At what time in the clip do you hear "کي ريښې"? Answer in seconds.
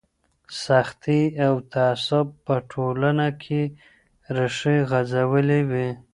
3.43-4.77